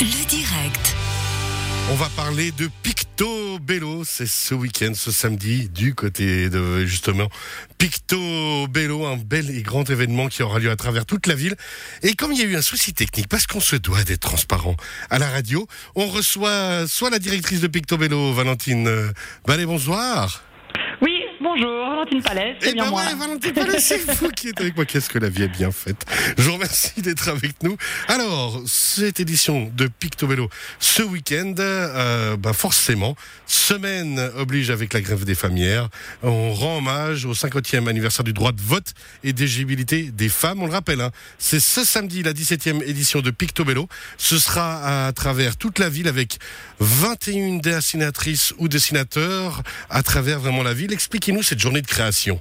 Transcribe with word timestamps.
Le 0.00 0.26
direct. 0.26 0.96
On 1.92 1.94
va 1.94 2.08
parler 2.16 2.50
de 2.50 2.68
Pictobello. 2.82 4.02
C'est 4.04 4.26
ce 4.26 4.52
week-end, 4.52 4.92
ce 4.94 5.12
samedi, 5.12 5.68
du 5.68 5.94
côté 5.94 6.50
de 6.50 6.84
justement 6.84 7.28
Pictobello, 7.78 9.06
un 9.06 9.16
bel 9.16 9.50
et 9.50 9.62
grand 9.62 9.88
événement 9.88 10.26
qui 10.26 10.42
aura 10.42 10.58
lieu 10.58 10.70
à 10.70 10.76
travers 10.76 11.06
toute 11.06 11.28
la 11.28 11.36
ville. 11.36 11.54
Et 12.02 12.14
comme 12.14 12.32
il 12.32 12.40
y 12.40 12.42
a 12.42 12.46
eu 12.46 12.56
un 12.56 12.62
souci 12.62 12.92
technique, 12.92 13.28
parce 13.28 13.46
qu'on 13.46 13.60
se 13.60 13.76
doit 13.76 14.02
d'être 14.02 14.22
transparent 14.22 14.74
à 15.10 15.20
la 15.20 15.30
radio, 15.30 15.68
on 15.94 16.08
reçoit 16.08 16.88
soit 16.88 17.10
la 17.10 17.20
directrice 17.20 17.60
de 17.60 17.68
Pictobello, 17.68 18.32
Valentine 18.32 18.88
euh, 18.88 19.12
Ballet, 19.46 19.64
bonsoir. 19.64 20.42
Bonjour, 21.44 21.90
Valentine 21.90 22.22
Palais, 22.22 22.56
c'est 22.58 22.70
Eh 22.70 22.72
bien 22.72 22.84
ben 22.84 22.90
moi. 22.90 23.02
ouais, 23.02 23.14
Valentine 23.16 23.52
Palais, 23.52 23.78
c'est 23.78 23.98
vous 24.18 24.30
qui 24.30 24.48
êtes 24.48 24.58
avec 24.62 24.74
moi. 24.76 24.86
Qu'est-ce 24.86 25.10
que 25.10 25.18
la 25.18 25.28
vie 25.28 25.42
est 25.42 25.48
bien 25.48 25.70
faite. 25.70 26.02
Je 26.38 26.42
vous 26.42 26.54
remercie 26.54 27.02
d'être 27.02 27.28
avec 27.28 27.62
nous. 27.62 27.76
Alors, 28.08 28.62
cette 28.66 29.20
édition 29.20 29.70
de 29.76 29.86
Pictobello, 29.86 30.48
ce 30.78 31.02
week-end, 31.02 31.52
euh, 31.58 32.38
bah 32.38 32.54
forcément, 32.54 33.14
semaine 33.46 34.18
oblige 34.38 34.70
avec 34.70 34.94
la 34.94 35.02
grève 35.02 35.26
des 35.26 35.34
familles. 35.34 35.82
On 36.22 36.54
rend 36.54 36.78
hommage 36.78 37.26
au 37.26 37.34
50e 37.34 37.88
anniversaire 37.88 38.24
du 38.24 38.32
droit 38.32 38.52
de 38.52 38.62
vote 38.62 38.94
et 39.22 39.34
d'éligibilité 39.34 40.04
des 40.12 40.30
femmes. 40.30 40.62
On 40.62 40.66
le 40.66 40.72
rappelle, 40.72 41.02
hein, 41.02 41.10
c'est 41.38 41.60
ce 41.60 41.84
samedi 41.84 42.22
la 42.22 42.32
17e 42.32 42.82
édition 42.88 43.20
de 43.20 43.30
Pictobello. 43.30 43.86
Ce 44.16 44.38
sera 44.38 45.06
à 45.08 45.12
travers 45.12 45.58
toute 45.58 45.78
la 45.78 45.90
ville 45.90 46.08
avec 46.08 46.38
21 46.80 47.58
dessinatrices 47.58 48.54
ou 48.56 48.68
dessinateurs 48.68 49.62
à 49.90 50.02
travers 50.02 50.40
vraiment 50.40 50.62
la 50.62 50.72
ville. 50.72 50.94
Expliquez-nous 51.34 51.42
cette 51.42 51.58
journée 51.60 51.82
de 51.82 51.86
création. 51.86 52.40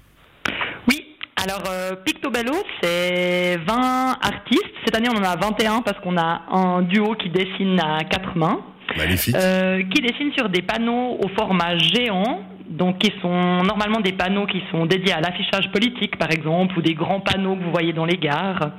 Oui, 0.88 1.06
alors 1.44 1.64
euh, 1.70 1.96
Pictobello, 2.06 2.54
c'est 2.82 3.58
20 3.66 4.18
artistes. 4.22 4.64
Cette 4.86 4.96
année, 4.96 5.10
on 5.12 5.18
en 5.18 5.24
a 5.24 5.36
21 5.36 5.82
parce 5.82 6.00
qu'on 6.00 6.18
a 6.18 6.42
un 6.52 6.82
duo 6.84 7.16
qui 7.16 7.30
dessine 7.30 7.80
à 7.80 8.04
quatre 8.04 8.36
mains, 8.38 8.62
Magnifique. 8.98 9.36
euh, 9.36 9.82
qui 9.90 10.02
dessine 10.02 10.32
sur 10.38 10.50
des 10.50 10.62
panneaux 10.62 11.18
au 11.24 11.28
format 11.30 11.78
géant. 11.78 12.44
Donc, 12.70 13.00
qui 13.00 13.12
sont 13.22 13.64
normalement 13.64 14.00
des 14.00 14.14
panneaux 14.14 14.46
qui 14.48 14.62
sont 14.72 14.86
dédiés 14.86 15.14
à 15.14 15.22
l'affichage 15.22 15.72
politique, 15.72 16.18
par 16.18 16.32
exemple, 16.32 16.78
ou 16.78 16.82
des 16.82 16.94
grands 16.96 17.20
panneaux 17.20 17.56
que 17.56 17.64
vous 17.64 17.72
voyez 17.72 17.94
dans 17.94 18.06
les 18.06 18.18
gares. 18.18 18.72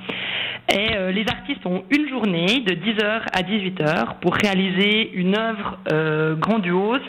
Et 0.73 0.95
euh, 0.95 1.11
les 1.11 1.25
artistes 1.29 1.65
ont 1.65 1.83
une 1.91 2.09
journée 2.09 2.61
de 2.65 2.73
10h 2.73 3.21
à 3.31 3.41
18h 3.43 4.19
pour 4.21 4.33
réaliser 4.35 5.11
une 5.13 5.37
œuvre 5.37 5.77
euh, 5.93 6.35
grandiose 6.35 7.01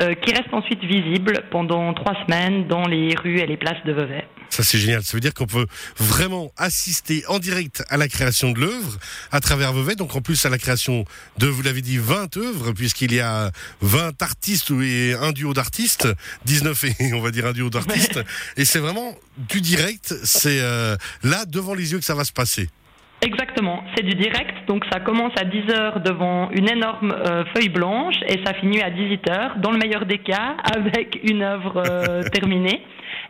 euh, 0.00 0.14
qui 0.14 0.32
reste 0.32 0.52
ensuite 0.52 0.82
visible 0.82 1.44
pendant 1.50 1.92
trois 1.94 2.14
semaines 2.24 2.66
dans 2.68 2.86
les 2.86 3.14
rues 3.14 3.38
et 3.38 3.46
les 3.46 3.56
places 3.56 3.82
de 3.84 3.92
Vevey. 3.92 4.24
Ça 4.50 4.64
c'est 4.64 4.78
génial. 4.78 5.02
Ça 5.02 5.16
veut 5.16 5.20
dire 5.20 5.32
qu'on 5.32 5.46
peut 5.46 5.66
vraiment 5.96 6.50
assister 6.56 7.22
en 7.28 7.38
direct 7.38 7.84
à 7.88 7.96
la 7.96 8.08
création 8.08 8.50
de 8.50 8.60
l'œuvre 8.60 8.98
à 9.30 9.40
travers 9.40 9.72
Vevey. 9.72 9.94
Donc 9.94 10.16
en 10.16 10.20
plus 10.20 10.44
à 10.44 10.48
la 10.48 10.58
création 10.58 11.04
de, 11.38 11.46
vous 11.46 11.62
l'avez 11.62 11.82
dit, 11.82 11.98
20 11.98 12.36
œuvres 12.36 12.72
puisqu'il 12.72 13.12
y 13.12 13.20
a 13.20 13.52
20 13.80 14.20
artistes 14.22 14.72
et 14.82 15.14
un 15.14 15.32
duo 15.32 15.54
d'artistes, 15.54 16.08
19 16.46 16.84
et 16.84 17.14
on 17.14 17.20
va 17.20 17.30
dire 17.30 17.46
un 17.46 17.52
duo 17.52 17.70
d'artistes. 17.70 18.20
Et 18.56 18.64
c'est 18.64 18.80
vraiment 18.80 19.14
du 19.36 19.60
direct. 19.60 20.14
C'est 20.24 20.60
euh, 20.60 20.96
là 21.22 21.44
devant 21.46 21.74
les 21.74 21.92
yeux 21.92 21.98
que 21.98 22.04
ça 22.04 22.14
va 22.14 22.24
se 22.24 22.32
passer. 22.32 22.68
Exactement, 23.22 23.84
c'est 23.94 24.02
du 24.02 24.14
direct, 24.14 24.66
donc 24.66 24.82
ça 24.90 24.98
commence 24.98 25.32
à 25.38 25.44
10h 25.44 26.02
devant 26.02 26.48
une 26.52 26.70
énorme 26.70 27.12
euh, 27.12 27.44
feuille 27.54 27.68
blanche 27.68 28.14
et 28.26 28.40
ça 28.46 28.54
finit 28.54 28.80
à 28.80 28.88
18h, 28.88 29.60
dans 29.60 29.72
le 29.72 29.76
meilleur 29.76 30.06
des 30.06 30.16
cas, 30.16 30.56
avec 30.74 31.20
une 31.30 31.42
œuvre 31.42 31.82
euh, 31.86 32.22
terminée. 32.32 32.80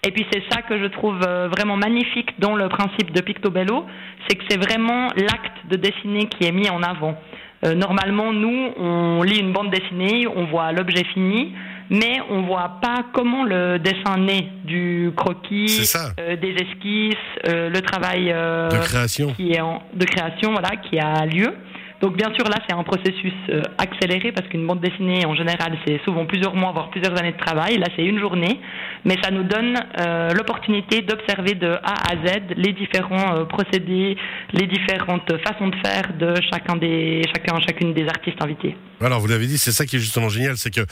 Et 0.07 0.13
puis 0.13 0.25
c'est 0.31 0.45
ça 0.49 0.63
que 0.63 0.79
je 0.79 0.87
trouve 0.87 1.19
euh, 1.27 1.49
vraiment 1.49 1.77
magnifique 1.77 2.39
dans 2.39 2.55
le 2.55 2.69
principe 2.69 3.13
de 3.13 3.21
Pictobello, 3.21 3.85
c'est 4.29 4.37
que 4.37 4.45
c'est 4.49 4.59
vraiment 4.59 5.09
l'acte 5.17 5.67
de 5.69 5.75
dessiner 5.75 6.27
qui 6.27 6.47
est 6.47 6.53
mis 6.53 6.71
en 6.71 6.83
avant. 6.83 7.17
Normalement, 7.63 8.33
nous, 8.33 8.71
on 8.79 9.23
lit 9.23 9.39
une 9.39 9.53
bande 9.53 9.71
dessinée, 9.71 10.27
on 10.27 10.47
voit 10.47 10.73
l'objet 10.73 11.05
fini, 11.13 11.53
mais 11.91 12.21
on 12.31 12.43
voit 12.43 12.79
pas 12.81 13.05
comment 13.13 13.45
le 13.45 13.79
dessin 13.79 14.17
naît 14.19 14.47
du 14.65 15.11
croquis, 15.17 15.91
euh, 16.21 16.37
des 16.37 16.53
esquisses, 16.53 17.15
euh, 17.49 17.69
le 17.69 17.83
travail 17.83 18.31
euh, 18.33 18.69
De 18.69 18.79
création. 18.79 19.33
qui 19.33 19.53
est 19.53 19.61
en, 19.61 19.83
de 19.93 20.05
création, 20.05 20.53
voilà, 20.53 20.71
qui 20.77 20.99
a 20.99 21.27
lieu. 21.27 21.53
Donc 22.01 22.17
bien 22.17 22.33
sûr 22.35 22.49
là 22.49 22.57
c'est 22.67 22.75
un 22.75 22.83
processus 22.83 23.33
euh, 23.51 23.63
accéléré 23.77 24.33
parce 24.33 24.49
qu'une 24.49 24.67
bande 24.67 24.81
dessinée 24.81 25.27
en 25.27 25.35
général 25.35 25.79
c'est 25.87 26.01
souvent 26.05 26.25
plusieurs 26.25 26.55
mois 26.55 26.73
voire 26.73 26.91
plusieurs 26.91 27.19
années 27.19 27.33
de 27.33 27.37
travail. 27.37 27.79
Là 27.79 27.89
c'est 27.95 28.05
une 28.05 28.19
journée, 28.19 28.59
mais 29.05 29.17
ça 29.23 29.31
nous 29.31 29.45
donne 29.45 29.79
euh, 29.99 30.31
l'opportunité 30.31 31.03
d'observer 31.03 31.55
de 31.55 31.73
A 31.83 32.13
à 32.13 32.17
Z 32.27 32.55
les 32.57 32.73
différents 32.73 33.37
euh, 33.37 33.45
procédés, 33.45 34.17
les 34.53 34.67
différentes 34.67 35.31
façons 35.45 35.69
de 35.69 35.77
faire 35.85 36.15
de 36.19 36.35
chacun 36.51 36.77
des 36.77 37.23
chacun 37.35 37.61
chacune 37.61 37.93
des 37.93 38.07
artistes 38.09 38.43
invités. 38.43 38.77
Alors 39.03 39.21
vous 39.21 39.29
l'avez 39.29 39.47
dit, 39.47 39.57
c'est 39.57 39.73
ça 39.73 39.87
qui 39.87 39.97
est 39.97 39.99
justement 39.99 40.29
génial, 40.29 40.59
c'est 40.59 40.71
que 40.71 40.83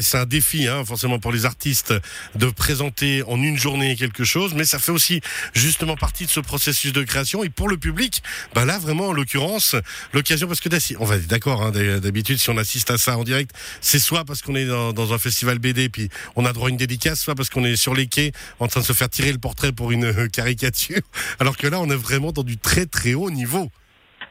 c'est 0.00 0.18
un 0.18 0.26
défi, 0.26 0.66
hein, 0.66 0.84
forcément 0.84 1.20
pour 1.20 1.30
les 1.30 1.46
artistes, 1.46 1.94
de 2.34 2.46
présenter 2.46 3.22
en 3.28 3.40
une 3.40 3.56
journée 3.56 3.94
quelque 3.94 4.24
chose, 4.24 4.54
mais 4.54 4.64
ça 4.64 4.80
fait 4.80 4.90
aussi 4.90 5.20
justement 5.52 5.94
partie 5.94 6.24
de 6.26 6.30
ce 6.30 6.40
processus 6.40 6.92
de 6.92 7.04
création. 7.04 7.44
Et 7.44 7.50
pour 7.50 7.68
le 7.68 7.76
public, 7.76 8.24
bah 8.56 8.64
là 8.64 8.78
vraiment 8.80 9.08
en 9.08 9.12
l'occurrence, 9.12 9.76
l'occasion 10.12 10.43
parce 10.46 10.60
que 10.60 10.68
on 10.98 11.04
va 11.04 11.18
d'accord, 11.18 11.62
hein, 11.62 11.70
d'hab- 11.70 12.00
d'habitude 12.00 12.38
si 12.38 12.50
on 12.50 12.56
assiste 12.56 12.90
à 12.90 12.98
ça 12.98 13.16
en 13.16 13.24
direct, 13.24 13.50
c'est 13.80 13.98
soit 13.98 14.24
parce 14.24 14.42
qu'on 14.42 14.54
est 14.54 14.66
dans, 14.66 15.12
un 15.12 15.18
festival 15.18 15.58
BD 15.58 15.88
puis 15.88 16.08
on 16.36 16.44
a 16.44 16.52
droit 16.52 16.68
à 16.68 16.70
une 16.70 16.76
dédicace, 16.76 17.20
soit 17.20 17.34
parce 17.34 17.50
qu'on 17.50 17.64
est 17.64 17.76
sur 17.76 17.94
les 17.94 18.06
quais 18.06 18.32
en 18.60 18.66
train 18.66 18.80
de 18.80 18.86
se 18.86 18.92
faire 18.92 19.08
tirer 19.08 19.32
le 19.32 19.38
portrait 19.38 19.72
pour 19.72 19.92
une 19.92 20.04
euh, 20.04 20.28
caricature, 20.28 21.00
alors 21.40 21.56
que 21.56 21.66
là 21.66 21.78
on 21.80 21.86
est 21.90 21.96
vraiment 21.96 22.32
dans 22.32 22.42
du 22.42 22.56
très 22.56 22.86
très 22.86 23.14
haut 23.14 23.30
niveau. 23.30 23.70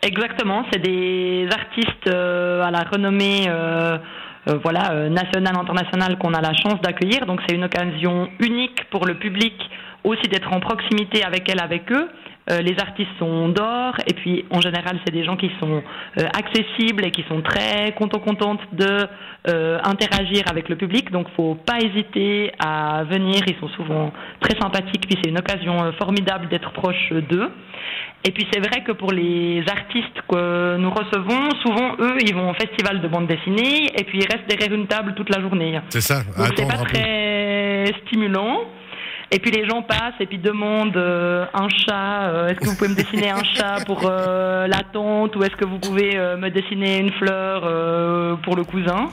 Exactement, 0.01 0.65
c'est 0.71 0.79
des 0.79 1.47
artistes 1.51 2.07
euh, 2.07 2.61
à 2.63 2.71
la 2.71 2.83
renommée 2.83 3.45
euh, 3.47 3.97
voilà, 4.63 5.09
nationale, 5.09 5.55
internationale 5.55 6.17
qu'on 6.17 6.33
a 6.33 6.41
la 6.41 6.53
chance 6.53 6.81
d'accueillir. 6.81 7.25
Donc 7.25 7.39
c'est 7.47 7.55
une 7.55 7.63
occasion 7.63 8.29
unique 8.39 8.89
pour 8.91 9.05
le 9.05 9.17
public 9.17 9.53
aussi 10.03 10.27
d'être 10.27 10.51
en 10.51 10.59
proximité 10.59 11.23
avec 11.23 11.47
elle, 11.49 11.61
avec 11.61 11.89
eux. 11.91 12.09
Euh, 12.51 12.59
les 12.59 12.77
artistes 12.77 13.09
sont 13.19 13.47
d'or 13.47 13.95
et 14.05 14.13
puis 14.13 14.43
en 14.49 14.59
général 14.59 14.99
c'est 15.05 15.13
des 15.13 15.23
gens 15.23 15.37
qui 15.37 15.49
sont 15.61 15.81
euh, 16.19 16.27
accessibles 16.37 17.05
et 17.05 17.11
qui 17.11 17.23
sont 17.29 17.41
très 17.41 17.93
contents 17.93 18.19
contentes 18.19 18.59
de 18.73 19.07
euh, 19.47 19.79
interagir 19.85 20.43
avec 20.51 20.67
le 20.67 20.75
public 20.75 21.09
donc 21.09 21.27
faut 21.37 21.55
pas 21.55 21.77
hésiter 21.77 22.51
à 22.59 23.05
venir 23.05 23.39
ils 23.47 23.55
sont 23.61 23.69
souvent 23.69 24.11
très 24.41 24.59
sympathiques 24.59 25.07
puis 25.07 25.17
c'est 25.23 25.29
une 25.29 25.37
occasion 25.37 25.93
formidable 25.97 26.49
d'être 26.49 26.73
proche 26.73 27.13
d'eux 27.29 27.49
et 28.25 28.31
puis 28.31 28.45
c'est 28.51 28.59
vrai 28.59 28.83
que 28.83 28.91
pour 28.93 29.11
les 29.11 29.63
artistes 29.69 30.21
que 30.29 30.77
nous 30.77 30.89
recevons, 30.89 31.49
souvent 31.61 31.95
eux, 31.99 32.17
ils 32.21 32.33
vont 32.33 32.51
au 32.51 32.53
festival 32.53 33.01
de 33.01 33.07
bande 33.09 33.27
dessinée 33.27 33.87
et 33.97 34.03
puis 34.05 34.19
ils 34.19 34.27
restent 34.31 34.47
derrière 34.47 34.73
une 34.73 34.87
table 34.87 35.13
toute 35.13 35.29
la 35.29 35.41
journée. 35.41 35.77
C'est 35.89 35.99
ça. 35.99 36.23
Donc 36.37 36.53
c'est 36.55 36.65
pas 36.65 36.77
très 36.85 37.91
stimulant. 38.05 38.61
Et 39.33 39.39
puis 39.39 39.49
les 39.49 39.67
gens 39.67 39.81
passent 39.81 40.13
et 40.19 40.27
puis 40.27 40.37
demandent 40.37 40.95
euh, 40.95 41.45
un 41.55 41.67
chat. 41.67 42.29
euh, 42.29 42.49
est-ce 42.49 42.59
que 42.59 42.69
vous 42.69 42.75
pouvez 42.75 42.89
me 42.91 42.95
dessiner 42.95 43.31
un 43.31 43.43
chat 43.43 43.83
pour 43.87 44.01
euh, 44.05 44.67
la 44.67 44.81
tante 44.93 45.35
ou 45.35 45.43
est-ce 45.43 45.55
que 45.55 45.65
vous 45.65 45.79
pouvez 45.79 46.11
euh, 46.15 46.37
me 46.37 46.49
dessiner 46.49 46.99
une 46.99 47.11
fleur 47.13 47.63
euh, 47.65 48.35
pour 48.43 48.55
le 48.55 48.63
cousin 48.63 49.07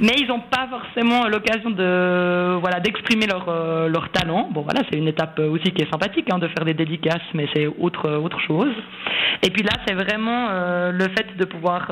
mais 0.00 0.12
ils 0.16 0.28
n'ont 0.28 0.38
pas 0.38 0.68
forcément 0.70 1.26
l'occasion 1.26 1.70
de 1.70 2.56
voilà 2.60 2.78
d'exprimer 2.78 3.26
leur 3.26 3.46
euh, 3.48 3.88
leur 3.88 4.10
talent. 4.10 4.48
Bon 4.52 4.60
voilà, 4.60 4.82
c'est 4.88 4.96
une 4.96 5.08
étape 5.08 5.40
aussi 5.40 5.72
qui 5.72 5.82
est 5.82 5.90
sympathique 5.90 6.28
hein, 6.30 6.38
de 6.38 6.46
faire 6.46 6.64
des 6.64 6.74
dédicaces, 6.74 7.28
mais 7.34 7.48
c'est 7.52 7.66
autre 7.66 8.08
autre 8.08 8.38
chose. 8.46 8.72
Et 9.42 9.50
puis 9.50 9.64
là, 9.64 9.72
c'est 9.86 9.94
vraiment 9.94 10.50
le 10.92 11.04
fait 11.16 11.36
de 11.36 11.44
pouvoir 11.44 11.90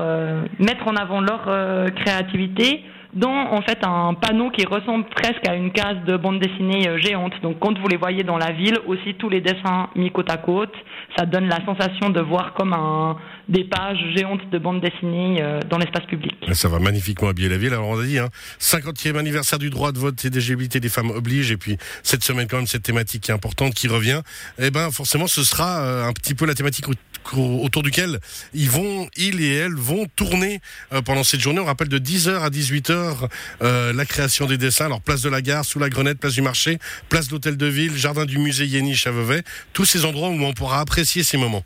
mettre 0.61 0.87
en 0.87 0.95
avant 0.95 1.21
leur 1.21 1.49
créativité 1.97 2.85
dans 3.17 3.53
en 3.53 3.63
fait 3.63 3.79
un 3.83 4.15
panneau 4.15 4.51
qui 4.51 4.65
ressemble 4.67 5.05
presque 5.07 5.49
à 5.49 5.55
une 5.55 5.73
case 5.73 5.97
de 6.07 6.17
bande 6.17 6.39
dessinée 6.39 6.87
euh, 6.89 6.99
géante. 6.99 7.33
Donc 7.43 7.59
quand 7.59 7.77
vous 7.79 7.89
les 7.89 7.97
voyez 7.97 8.23
dans 8.23 8.37
la 8.37 8.53
ville, 8.53 8.79
aussi 8.87 9.15
tous 9.15 9.31
les 9.31 9.41
dessins 9.41 9.89
mis 9.97 10.11
côte 10.13 10.31
à 10.31 10.37
côte, 10.37 10.75
ça 11.17 11.25
donne 11.25 11.49
la 11.49 11.65
sensation 11.65 12.11
de 12.11 12.21
voir 12.21 12.53
comme 12.53 12.75
un 12.75 13.17
des 13.49 13.65
pages 13.65 13.99
géantes 14.17 14.49
de 14.51 14.59
bande 14.59 14.81
dessinée 14.81 15.41
euh, 15.41 15.61
dans 15.71 15.79
l'espace 15.79 16.05
public. 16.07 16.35
Ça 16.53 16.69
va 16.69 16.79
magnifiquement 16.81 17.29
habiller 17.29 17.49
la 17.49 17.59
ville. 17.59 17.73
Alors 17.73 17.89
on 17.89 17.99
a 18.01 18.05
dit, 18.05 18.19
hein, 18.19 18.29
50e 18.61 19.17
anniversaire 19.17 19.59
du 19.59 19.71
droit 19.71 19.93
de 19.93 19.99
vote 19.99 20.25
et 20.25 20.31
d'éligibilité 20.31 20.81
des 20.81 20.89
femmes 20.89 21.11
oblige. 21.11 21.51
Et 21.53 21.57
puis 21.57 21.77
cette 22.03 22.25
semaine 22.25 22.49
quand 22.49 22.57
même 22.57 22.67
cette 22.67 22.83
thématique 22.83 23.29
est 23.29 23.33
importante 23.33 23.75
qui 23.75 23.87
revient. 23.89 24.23
Eh 24.59 24.71
ben 24.71 24.91
forcément 24.91 25.27
ce 25.29 25.45
sera 25.45 25.79
euh, 25.81 26.05
un 26.09 26.13
petit 26.13 26.35
peu 26.35 26.45
la 26.47 26.55
thématique 26.55 26.89
au- 26.89 26.93
au- 27.37 27.65
autour 27.65 27.83
duquel 27.83 28.19
ils 28.55 28.69
vont, 28.71 29.09
ils 29.17 29.41
et 29.43 29.55
elles 29.55 29.75
vont 29.75 30.07
tourner 30.17 30.61
euh, 30.93 31.01
pendant 31.03 31.23
cette 31.25 31.41
journée. 31.41 31.61
On 31.61 31.65
rappelle 31.67 31.89
de 31.89 31.99
10h 31.99 32.41
à 32.41 32.51
18h 32.51 33.29
euh, 33.63 33.93
la 33.93 34.05
création 34.07 34.47
des 34.47 34.59
dessins. 34.59 34.87
Alors 34.87 35.01
place 35.01 35.23
de 35.23 35.29
la 35.29 35.41
gare, 35.43 35.65
sous 35.65 35.79
la 35.79 35.89
Grenette, 35.89 36.19
place 36.19 36.35
du 36.35 36.43
marché, 36.43 36.79
place 37.09 37.29
de 37.29 37.33
l'hôtel 37.33 37.57
de 37.57 37.67
ville, 37.67 37.97
jardin 37.97 38.25
du 38.25 38.39
musée 38.39 38.67
Yéniche 38.67 39.07
à 39.07 39.13
Vevey. 39.13 39.43
Tous 39.73 39.85
ces 39.85 40.05
endroits 40.05 40.31
où 40.31 40.43
on 40.43 40.53
pourra 40.53 40.81
apprécier 40.81 41.23
ces 41.23 41.37
moments. 41.37 41.65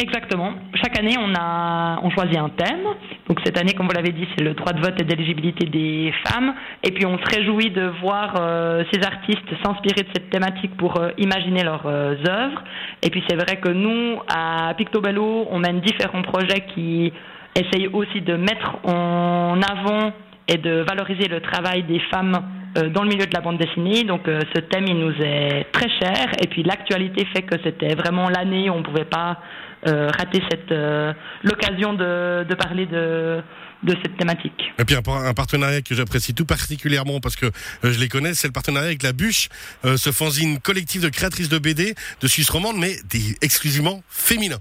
Exactement. 0.00 0.54
Chaque 0.76 0.98
année, 0.98 1.14
on 1.18 2.10
choisit 2.10 2.38
un 2.38 2.48
thème. 2.48 2.84
Donc 3.28 3.38
cette 3.44 3.58
année, 3.58 3.74
comme 3.74 3.86
vous 3.86 3.92
l'avez 3.92 4.12
dit, 4.12 4.26
c'est 4.34 4.42
le 4.42 4.54
droit 4.54 4.72
de 4.72 4.80
vote 4.80 4.98
et 4.98 5.04
d'éligibilité 5.04 5.66
des 5.66 6.14
femmes. 6.24 6.54
Et 6.82 6.90
puis 6.90 7.04
on 7.04 7.18
se 7.18 7.36
réjouit 7.36 7.70
de 7.70 7.92
voir 8.00 8.34
euh, 8.40 8.82
ces 8.90 9.02
artistes 9.02 9.44
s'inspirer 9.62 10.04
de 10.04 10.08
cette 10.14 10.30
thématique 10.30 10.74
pour 10.78 10.98
euh, 10.98 11.10
imaginer 11.18 11.64
leurs 11.64 11.84
euh, 11.84 12.14
œuvres. 12.26 12.64
Et 13.02 13.10
puis 13.10 13.22
c'est 13.28 13.36
vrai 13.36 13.60
que 13.60 13.68
nous, 13.68 14.18
à 14.26 14.72
Pictobello, 14.72 15.48
on 15.50 15.58
mène 15.58 15.80
différents 15.80 16.22
projets 16.22 16.64
qui 16.74 17.12
essaye 17.54 17.88
aussi 17.88 18.22
de 18.22 18.36
mettre 18.36 18.78
en 18.84 19.60
avant 19.60 20.12
et 20.48 20.56
de 20.56 20.82
valoriser 20.88 21.28
le 21.28 21.42
travail 21.42 21.82
des 21.82 22.00
femmes 22.10 22.40
dans 22.74 23.02
le 23.02 23.08
milieu 23.08 23.26
de 23.26 23.34
la 23.34 23.40
bande 23.40 23.58
dessinée. 23.58 24.04
Donc 24.04 24.28
euh, 24.28 24.40
ce 24.54 24.60
thème, 24.60 24.84
il 24.86 24.98
nous 24.98 25.12
est 25.22 25.66
très 25.72 25.88
cher. 26.00 26.32
Et 26.42 26.46
puis 26.46 26.62
l'actualité 26.62 27.26
fait 27.34 27.42
que 27.42 27.56
c'était 27.64 27.94
vraiment 27.94 28.28
l'année 28.28 28.70
où 28.70 28.74
on 28.74 28.78
ne 28.78 28.84
pouvait 28.84 29.04
pas 29.04 29.38
euh, 29.86 30.08
rater 30.16 30.42
cette 30.50 30.74
l'occasion 31.42 31.94
de, 31.94 32.44
de, 32.44 32.54
parler 32.54 32.86
de 32.86 33.42
de 33.82 33.96
cette 34.02 34.16
thématique. 34.18 34.72
Et 34.78 34.84
puis 34.84 34.94
un, 34.94 35.32
partenariat 35.32 35.80
que 35.80 35.94
j'apprécie 35.94 36.34
tout 36.34 36.44
particulièrement 36.44 37.18
parce 37.18 37.34
que 37.34 37.46
je 37.82 37.98
les 37.98 38.08
connais, 38.08 38.34
c'est 38.34 38.46
le 38.46 38.52
partenariat 38.52 38.88
avec 38.88 39.02
La 39.02 39.14
Bûche, 39.14 39.48
ce 39.82 40.12
fanzine 40.12 40.60
collectif 40.60 41.00
de 41.00 41.08
créatrices 41.08 41.48
de 41.48 41.58
BD 41.58 41.94
de 42.20 42.28
Suisse 42.28 42.50
romande, 42.50 42.76
mais 42.76 42.96
exclusivement 43.40 44.02
féminin. 44.10 44.58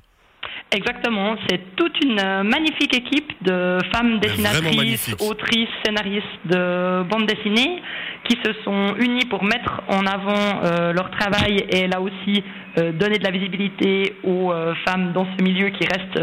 Exactement, 0.71 1.35
c'est 1.49 1.75
toute 1.75 1.99
une 2.03 2.19
euh, 2.19 2.43
magnifique 2.43 2.95
équipe 2.95 3.31
de 3.41 3.79
femmes 3.91 4.19
dessinatrices, 4.19 5.15
autrices, 5.19 5.67
scénaristes 5.83 6.25
de 6.45 7.01
bande 7.09 7.25
dessinée 7.25 7.81
qui 8.29 8.37
se 8.43 8.53
sont 8.63 8.95
unies 8.97 9.25
pour 9.25 9.43
mettre 9.43 9.81
en 9.87 10.05
avant 10.05 10.63
euh, 10.63 10.93
leur 10.93 11.09
travail 11.09 11.65
et 11.69 11.87
là 11.87 11.99
aussi 11.99 12.43
euh, 12.77 12.91
donner 12.91 13.17
de 13.17 13.23
la 13.23 13.31
visibilité 13.31 14.15
aux 14.23 14.53
femmes 14.85 15.11
dans 15.13 15.25
ce 15.37 15.43
milieu 15.43 15.69
qui 15.69 15.85
reste 15.87 16.19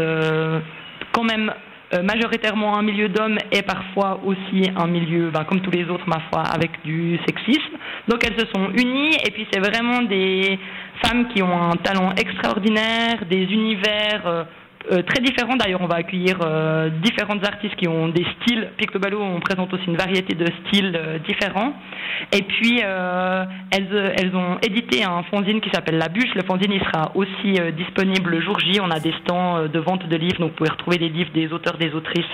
quand 1.11 1.23
même 1.23 1.51
euh, 1.93 2.03
majoritairement 2.03 2.77
un 2.77 2.81
milieu 2.81 3.07
d'hommes 3.07 3.37
et 3.49 3.61
parfois 3.61 4.19
aussi 4.25 4.69
un 4.75 4.87
milieu, 4.87 5.29
ben, 5.29 5.45
comme 5.45 5.61
tous 5.61 5.71
les 5.71 5.85
autres, 5.85 6.03
ma 6.05 6.19
foi, 6.29 6.41
avec 6.41 6.71
du 6.83 7.17
sexisme. 7.25 7.77
Donc 8.09 8.25
elles 8.25 8.37
se 8.37 8.45
sont 8.53 8.69
unies 8.73 9.15
et 9.25 9.31
puis 9.31 9.47
c'est 9.51 9.61
vraiment 9.61 10.01
des 10.01 10.59
femmes 11.01 11.29
qui 11.29 11.41
ont 11.41 11.71
un 11.71 11.77
talent 11.77 12.13
extraordinaire, 12.17 13.23
des 13.29 13.43
univers 13.43 14.47
euh, 14.91 15.01
très 15.03 15.21
différents. 15.21 15.55
D'ailleurs, 15.55 15.81
on 15.81 15.87
va 15.87 15.95
accueillir 15.95 16.37
euh, 16.41 16.89
différentes 17.01 17.45
artistes 17.45 17.75
qui 17.75 17.87
ont 17.87 18.07
des 18.07 18.25
styles. 18.41 18.69
Pictobalo, 18.77 19.21
on 19.21 19.39
présente 19.39 19.73
aussi 19.73 19.85
une 19.85 19.97
variété 19.97 20.33
de 20.33 20.45
styles 20.45 20.95
euh, 20.95 21.19
différents. 21.19 21.73
Et 22.31 22.41
puis, 22.41 22.79
elles, 22.79 24.35
ont 24.35 24.57
édité 24.65 25.03
un 25.03 25.23
fanzine 25.23 25.61
qui 25.61 25.69
s'appelle 25.69 25.97
La 25.97 26.09
Bûche. 26.09 26.33
Le 26.35 26.43
fanzine, 26.43 26.79
sera 26.79 27.11
aussi 27.15 27.59
disponible 27.75 28.31
le 28.31 28.41
jour 28.41 28.59
J. 28.59 28.79
On 28.81 28.89
a 28.89 28.99
des 28.99 29.13
stands 29.23 29.67
de 29.67 29.79
vente 29.79 30.07
de 30.07 30.15
livres, 30.15 30.39
donc 30.39 30.51
vous 30.51 30.55
pouvez 30.57 30.69
retrouver 30.69 30.97
les 30.97 31.09
livres 31.09 31.31
des 31.33 31.51
auteurs, 31.51 31.77
des 31.77 31.93
autrices 31.93 32.25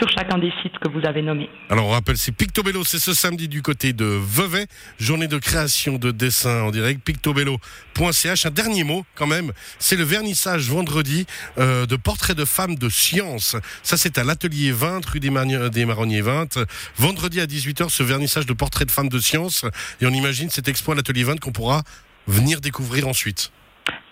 sur 0.00 0.08
chacun 0.08 0.38
des 0.38 0.50
sites 0.62 0.78
que 0.78 0.88
vous 0.88 1.06
avez 1.06 1.20
nommés. 1.20 1.50
Alors, 1.68 1.86
on 1.86 1.90
rappelle, 1.90 2.16
c'est 2.16 2.32
Pictobello, 2.32 2.84
c'est 2.84 2.98
ce 2.98 3.12
samedi 3.12 3.48
du 3.48 3.60
côté 3.60 3.92
de 3.92 4.06
Vevey, 4.06 4.66
journée 4.98 5.28
de 5.28 5.36
création 5.36 5.96
de 5.96 6.10
dessins 6.10 6.62
en 6.62 6.70
direct, 6.70 7.02
pictobello.ch. 7.04 8.46
Un 8.46 8.50
dernier 8.50 8.82
mot, 8.82 9.04
quand 9.14 9.26
même, 9.26 9.52
c'est 9.78 9.96
le 9.96 10.04
vernissage 10.04 10.70
vendredi 10.70 11.26
de 11.58 11.96
portraits 11.96 12.36
de 12.36 12.46
femmes 12.46 12.76
de 12.76 12.88
science. 12.88 13.56
Ça, 13.82 13.98
c'est 13.98 14.16
à 14.16 14.24
l'atelier 14.24 14.72
20, 14.72 15.04
rue 15.04 15.20
des, 15.20 15.30
Marronniers 15.30 16.22
20. 16.22 16.58
Vendredi 16.96 17.40
à 17.40 17.46
18h, 17.46 17.90
ce 17.90 18.02
vernissage 18.02 18.46
de 18.46 18.54
portraits 18.54 18.88
de 18.88 18.92
femmes 18.92 19.10
de 19.10 19.18
science. 19.18 19.66
Et 20.00 20.06
on 20.06 20.10
imagine 20.10 20.48
cet 20.48 20.68
expo 20.68 20.92
à 20.92 20.94
l'atelier 20.94 21.24
20 21.24 21.40
qu'on 21.40 21.52
pourra 21.52 21.82
venir 22.26 22.62
découvrir 22.62 23.06
ensuite. 23.06 23.52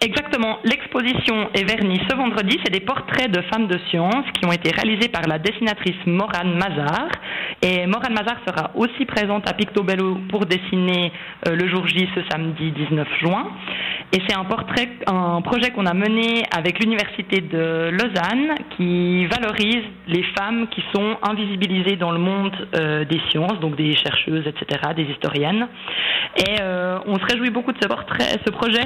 Exactement. 0.01 0.61
L'exposition 0.63 1.51
est 1.55 1.65
vernie 1.65 2.01
ce 2.09 2.15
vendredi. 2.15 2.57
C'est 2.65 2.73
des 2.73 2.79
portraits 2.79 3.29
de 3.33 3.43
femmes 3.53 3.67
de 3.67 3.79
science 3.91 4.25
qui 4.35 4.47
ont 4.47 4.53
été 4.53 4.71
réalisés 4.71 5.09
par 5.09 5.23
la 5.27 5.41
dessinatrice 5.41 5.97
Morane 6.07 6.55
Mazar. 6.55 7.09
Et 7.63 7.85
Morane 7.89 8.15
Mazar 8.15 8.37
sera 8.47 8.71
aussi 8.77 9.05
présente 9.07 9.49
à 9.51 9.55
Pictobello 9.55 10.19
pour 10.29 10.47
dessiner 10.47 11.11
euh, 11.49 11.57
le 11.57 11.69
jour 11.69 11.85
J 11.89 12.09
ce 12.15 12.21
samedi 12.31 12.71
19 12.71 13.09
juin. 13.21 13.49
Et 14.13 14.23
c'est 14.29 14.37
un 14.37 14.45
portrait, 14.45 14.89
un 15.09 15.43
projet 15.43 15.73
qu'on 15.73 15.87
a 15.87 15.95
mené 15.95 16.45
avec 16.57 16.79
l'université 16.79 17.41
de 17.41 17.91
Lausanne 17.91 18.55
qui 18.77 19.27
valorise 19.27 19.83
les 20.07 20.23
femmes 20.39 20.69
qui 20.69 20.83
sont 20.95 21.17
invisibilisées 21.23 21.97
dans 21.97 22.13
le 22.13 22.21
monde 22.21 22.55
euh, 22.77 23.05
des 23.05 23.21
sciences, 23.31 23.59
donc 23.59 23.75
des 23.75 23.97
chercheuses, 23.97 24.47
etc., 24.47 24.93
des 24.95 25.03
historiennes. 25.03 25.67
Et 26.37 26.61
euh, 26.61 27.01
on 27.07 27.17
se 27.17 27.25
réjouit 27.25 27.51
beaucoup 27.51 27.73
de 27.73 27.79
ce 27.83 27.89
portrait, 27.89 28.39
ce 28.47 28.51
projet 28.53 28.85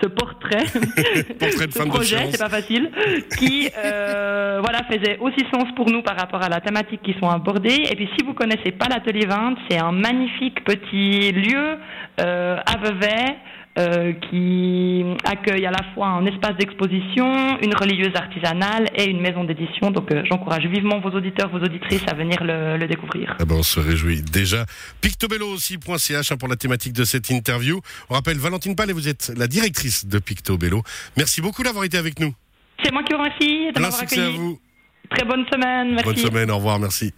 ce 0.00 0.06
portrait, 0.08 0.66
ce 0.66 1.88
projet, 1.88 2.30
c'est 2.30 2.38
pas 2.38 2.48
facile, 2.48 2.90
qui 3.38 3.68
euh, 3.76 4.60
voilà 4.60 4.84
faisait 4.84 5.18
aussi 5.18 5.44
sens 5.52 5.66
pour 5.74 5.90
nous 5.90 6.02
par 6.02 6.16
rapport 6.16 6.42
à 6.42 6.48
la 6.48 6.60
thématique 6.60 7.02
qui 7.02 7.14
sont 7.20 7.28
abordées. 7.28 7.82
Et 7.90 7.96
puis 7.96 8.08
si 8.16 8.24
vous 8.24 8.34
connaissez 8.34 8.72
pas 8.72 8.86
l'atelier 8.88 9.26
20, 9.26 9.56
c'est 9.68 9.78
un 9.78 9.92
magnifique 9.92 10.64
petit 10.64 11.32
lieu 11.32 11.78
euh, 12.20 12.58
à 12.64 12.76
Vevey 12.78 13.36
qui 14.28 15.04
accueille 15.24 15.66
à 15.66 15.70
la 15.70 15.82
fois 15.94 16.08
un 16.08 16.26
espace 16.26 16.56
d'exposition, 16.56 17.58
une 17.60 17.74
religieuse 17.74 18.14
artisanale 18.14 18.88
et 18.94 19.04
une 19.04 19.20
maison 19.20 19.44
d'édition. 19.44 19.90
Donc 19.90 20.10
euh, 20.10 20.22
j'encourage 20.24 20.66
vivement 20.66 21.00
vos 21.00 21.10
auditeurs, 21.10 21.48
vos 21.50 21.58
auditrices 21.58 22.02
à 22.08 22.14
venir 22.14 22.42
le, 22.42 22.86
découvrir. 22.86 23.36
Ah 23.38 23.44
ben, 23.44 23.56
on 23.56 23.62
se 23.62 23.80
réjouit 23.80 24.22
déjà. 24.22 24.64
Pictobello 25.00 25.48
aussi.ch 25.52 26.32
hein, 26.32 26.36
pour 26.36 26.48
la 26.48 26.56
thématique 26.56 26.92
de 26.92 27.04
cette 27.04 27.30
interview. 27.30 27.80
On 28.10 28.14
rappelle 28.14 28.38
Valentine 28.38 28.74
Palais, 28.74 28.92
vous 28.92 29.08
êtes 29.08 29.32
la 29.36 29.46
directrice 29.46 30.06
de 30.06 30.18
Pictobello. 30.18 30.82
Merci 31.16 31.40
beaucoup 31.40 31.62
d'avoir 31.62 31.84
été 31.84 31.98
avec 31.98 32.18
nous. 32.20 32.34
C'est 32.82 32.92
moi 32.92 33.02
qui 33.02 33.12
vous 33.12 33.18
remercie 33.18 33.72
de 33.72 33.80
m'avoir 33.80 34.02
accueilli. 34.02 34.22
à 34.22 34.30
vous. 34.30 34.58
Très 35.10 35.24
bonne 35.24 35.44
semaine, 35.52 35.90
merci. 35.90 36.04
Bonne 36.04 36.16
semaine, 36.16 36.50
au 36.50 36.56
revoir, 36.56 36.78
merci. 36.78 37.12